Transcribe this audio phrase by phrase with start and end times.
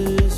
[0.00, 0.29] kisses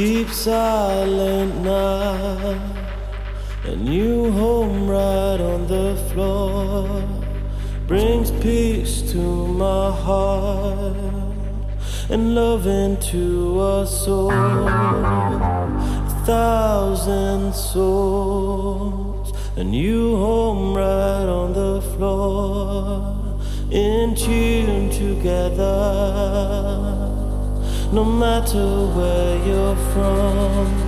[0.00, 2.58] Keep silent now.
[3.64, 7.04] A new home right on the floor
[7.86, 10.96] brings peace to my heart
[12.08, 14.32] and love into a soul.
[14.32, 23.38] A thousand souls, a new home right on the floor,
[23.70, 26.40] in tune together
[27.92, 30.79] no matter where you're from.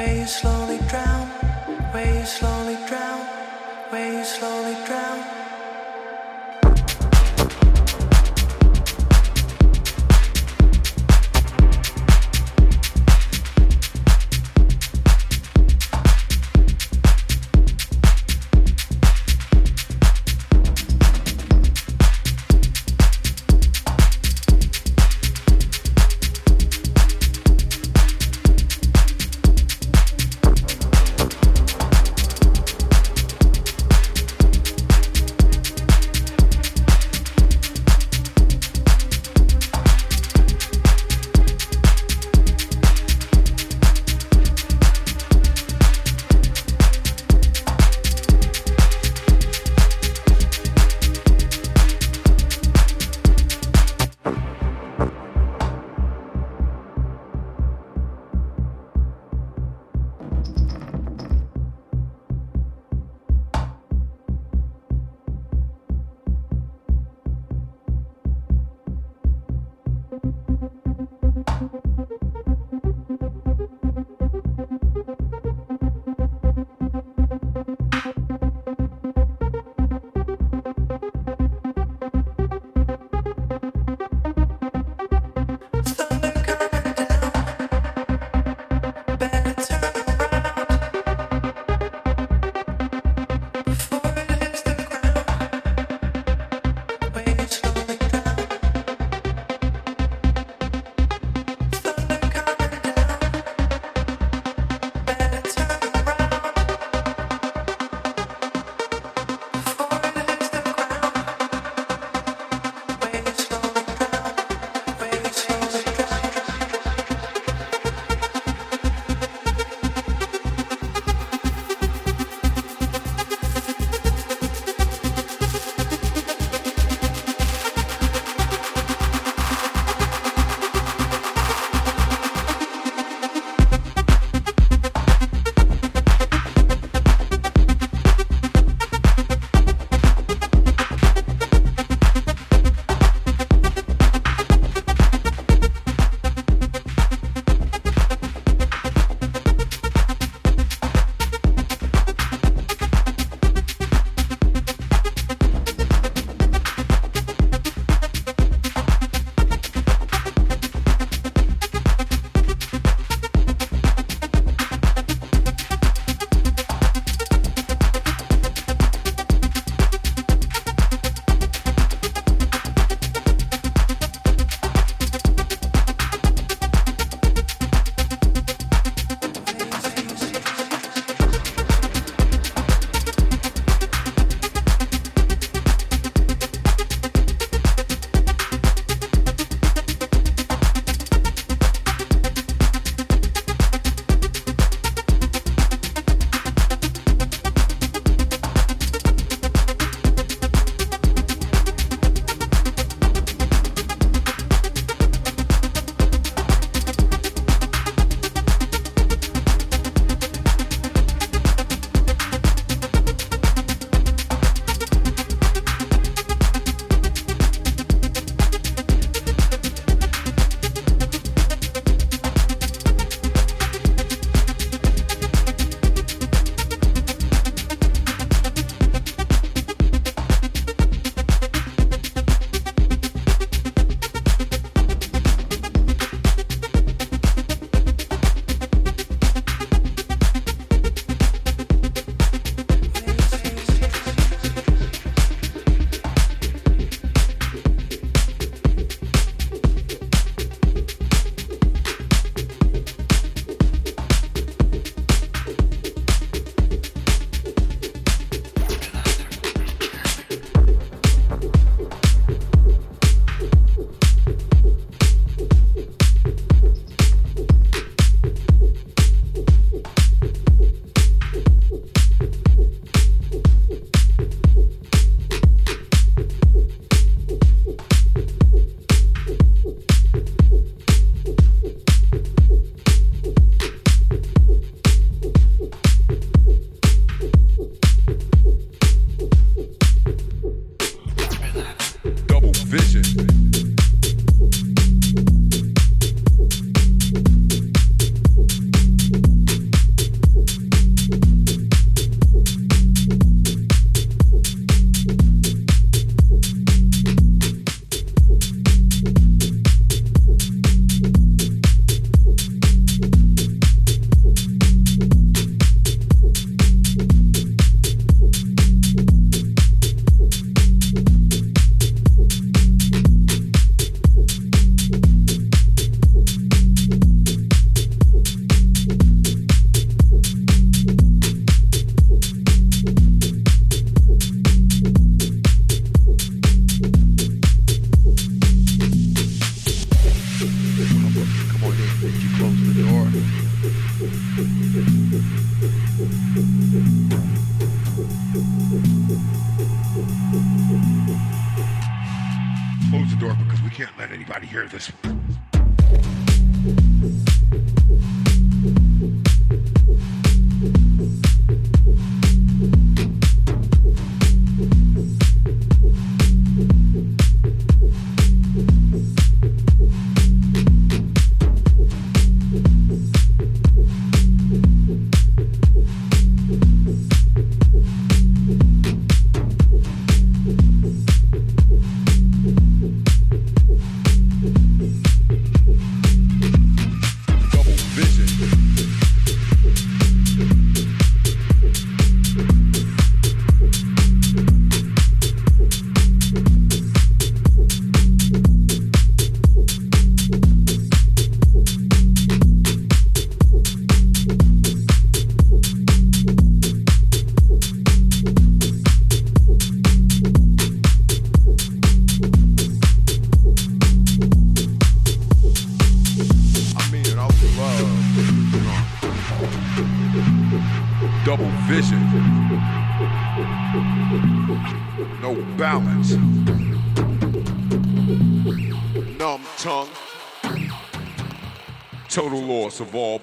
[0.00, 1.26] where you slowly drown,
[1.92, 3.20] where you slowly drown,
[3.90, 5.39] where you slowly drown.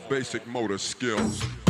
[0.10, 1.67] Basic motor skills.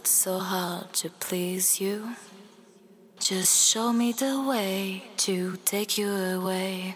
[0.00, 2.16] Not so hard to please you.
[3.18, 6.94] Just show me the way to take you away.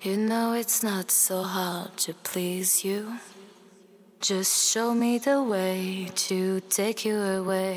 [0.00, 3.18] You know it's not so hard to please you.
[4.22, 7.74] Just show me the way to take you away.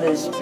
[0.00, 0.33] Till